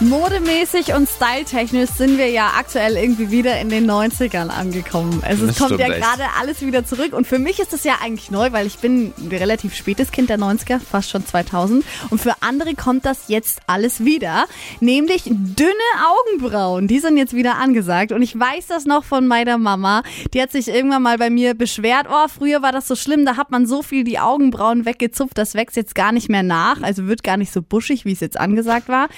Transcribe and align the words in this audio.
Modemäßig 0.00 0.92
und 0.92 1.08
styletechnisch 1.08 1.88
sind 1.88 2.18
wir 2.18 2.28
ja 2.28 2.52
aktuell 2.58 2.98
irgendwie 2.98 3.30
wieder 3.30 3.58
in 3.58 3.70
den 3.70 3.90
90ern 3.90 4.48
angekommen. 4.48 5.22
Also 5.26 5.46
es 5.46 5.56
Das 5.56 5.68
kommt 5.68 5.80
ja 5.80 5.88
gerade 5.88 6.24
alles 6.38 6.60
wieder 6.60 6.84
zurück. 6.84 7.14
Und 7.14 7.26
für 7.26 7.38
mich 7.38 7.60
ist 7.60 7.72
es 7.72 7.82
ja 7.82 7.94
eigentlich 8.02 8.30
neu, 8.30 8.52
weil 8.52 8.66
ich 8.66 8.76
bin 8.76 9.14
ein 9.16 9.28
relativ 9.30 9.74
spätes 9.74 10.12
Kind 10.12 10.28
der 10.28 10.38
90er, 10.38 10.80
fast 10.80 11.08
schon 11.08 11.24
2000 11.24 11.82
und 12.10 12.20
für 12.20 12.34
andere 12.40 12.74
kommt 12.74 13.06
das 13.06 13.28
jetzt 13.28 13.60
alles 13.66 14.04
wieder, 14.04 14.44
nämlich 14.80 15.22
dünne 15.24 15.72
Augenbrauen, 16.06 16.88
die 16.88 16.98
sind 16.98 17.16
jetzt 17.16 17.32
wieder 17.32 17.56
angesagt. 17.56 18.12
Und 18.12 18.20
ich 18.20 18.38
weiß 18.38 18.66
das 18.66 18.84
noch 18.84 19.02
von 19.02 19.26
meiner 19.26 19.56
Mama, 19.56 20.02
die 20.34 20.42
hat 20.42 20.52
sich 20.52 20.68
irgendwann 20.68 21.02
mal 21.02 21.16
bei 21.16 21.30
mir 21.30 21.54
beschwert, 21.54 22.06
oh, 22.10 22.28
früher 22.28 22.60
war 22.60 22.72
das 22.72 22.86
so 22.86 22.96
schlimm, 22.96 23.24
da 23.24 23.38
hat 23.38 23.50
man 23.50 23.66
so 23.66 23.82
viel 23.82 24.04
die 24.04 24.18
Augenbrauen 24.18 24.84
weggezupft, 24.84 25.38
das 25.38 25.54
wächst 25.54 25.76
jetzt 25.76 25.94
gar 25.94 26.12
nicht 26.12 26.28
mehr 26.28 26.42
nach, 26.42 26.82
also 26.82 27.06
wird 27.06 27.22
gar 27.22 27.38
nicht 27.38 27.52
so 27.52 27.62
buschig, 27.62 28.04
wie 28.04 28.12
es 28.12 28.20
jetzt 28.20 28.38
angesagt 28.38 28.90
war. 28.90 29.08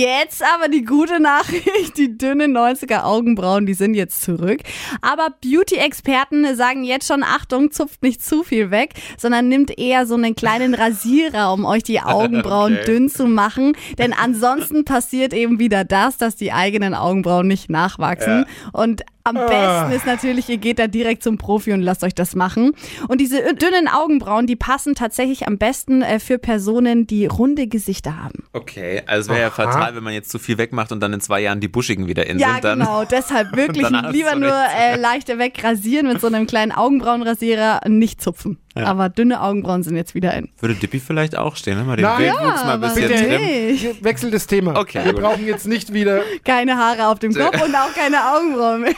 Jetzt 0.00 0.42
aber 0.42 0.68
die 0.68 0.82
gute 0.82 1.20
Nachricht, 1.20 1.98
die 1.98 2.16
dünnen 2.16 2.56
90er 2.56 3.02
Augenbrauen, 3.02 3.66
die 3.66 3.74
sind 3.74 3.92
jetzt 3.92 4.22
zurück. 4.22 4.60
Aber 5.02 5.28
Beauty-Experten 5.42 6.56
sagen 6.56 6.84
jetzt 6.84 7.06
schon, 7.06 7.22
Achtung, 7.22 7.70
zupft 7.70 8.02
nicht 8.02 8.24
zu 8.24 8.42
viel 8.42 8.70
weg, 8.70 8.94
sondern 9.18 9.48
nimmt 9.48 9.78
eher 9.78 10.06
so 10.06 10.14
einen 10.14 10.34
kleinen 10.34 10.72
Rasierer, 10.74 11.52
um 11.52 11.66
euch 11.66 11.82
die 11.82 12.00
Augenbrauen 12.00 12.70
Okay. 12.80 12.84
dünn 12.86 13.08
zu 13.10 13.26
machen. 13.26 13.76
Denn 13.98 14.14
ansonsten 14.14 14.86
passiert 14.86 15.34
eben 15.34 15.58
wieder 15.58 15.84
das, 15.84 16.16
dass 16.16 16.34
die 16.36 16.52
eigenen 16.52 16.94
Augenbrauen 16.94 17.46
nicht 17.46 17.68
nachwachsen. 17.68 18.46
Und 18.72 19.02
am 19.24 19.34
besten 19.34 19.92
ist 19.92 20.06
natürlich, 20.06 20.48
ihr 20.48 20.56
geht 20.56 20.78
da 20.78 20.86
direkt 20.86 21.22
zum 21.22 21.38
Profi 21.38 21.72
und 21.72 21.82
lasst 21.82 22.02
euch 22.04 22.14
das 22.14 22.34
machen. 22.34 22.72
Und 23.08 23.20
diese 23.20 23.54
dünnen 23.54 23.88
Augenbrauen, 23.88 24.46
die 24.46 24.56
passen 24.56 24.94
tatsächlich 24.94 25.46
am 25.46 25.58
besten 25.58 26.02
äh, 26.02 26.18
für 26.18 26.38
Personen, 26.38 27.06
die 27.06 27.26
runde 27.26 27.66
Gesichter 27.66 28.22
haben. 28.22 28.44
Okay, 28.52 29.02
also 29.06 29.30
es 29.30 29.36
wäre 29.36 29.46
ja 29.46 29.50
fatal, 29.50 29.94
wenn 29.94 30.02
man 30.02 30.12
jetzt 30.12 30.30
zu 30.30 30.38
viel 30.38 30.58
wegmacht 30.58 30.92
und 30.92 31.00
dann 31.00 31.12
in 31.12 31.20
zwei 31.20 31.40
Jahren 31.40 31.60
die 31.60 31.68
Buschigen 31.68 32.06
wieder 32.06 32.26
in 32.26 32.38
Ja, 32.38 32.54
sind. 32.54 32.64
Dann 32.64 32.78
genau. 32.80 33.04
Deshalb 33.04 33.56
wirklich 33.56 33.88
lieber 33.88 34.34
nur 34.36 34.54
äh, 34.78 34.96
leichter 34.96 35.38
wegrasieren 35.38 36.06
mit 36.06 36.20
so 36.20 36.26
einem 36.26 36.46
kleinen 36.46 36.72
Augenbrauenrasierer, 36.72 37.82
nicht 37.88 38.20
zupfen. 38.20 38.58
Aber 38.74 39.08
dünne 39.08 39.40
Augenbrauen 39.42 39.82
sind 39.82 39.96
jetzt 39.96 40.14
wieder 40.14 40.32
in. 40.34 40.48
würde 40.60 40.74
Dippy 40.74 41.00
vielleicht 41.00 41.36
auch 41.36 41.56
stehen, 41.56 41.76
wenn 41.78 41.86
man 41.86 41.96
den 41.96 42.04
Nein. 42.04 42.20
Wildwuchs 42.20 42.64
mal 42.64 42.74
ein 42.74 42.84
aber 42.84 42.88
bisschen 42.94 43.08
bitte. 43.08 44.04
Wechsel 44.04 44.30
das 44.30 44.46
Thema. 44.46 44.78
Okay, 44.78 45.04
Wir 45.04 45.12
gut. 45.12 45.22
brauchen 45.22 45.44
jetzt 45.46 45.66
nicht 45.66 45.92
wieder. 45.92 46.22
Keine 46.44 46.76
Haare 46.76 47.08
auf 47.08 47.18
dem 47.18 47.34
Kopf 47.34 47.60
und 47.62 47.74
auch 47.74 47.92
keine 47.94 48.18
Augenbrauen 48.34 48.82
mehr. 48.82 48.94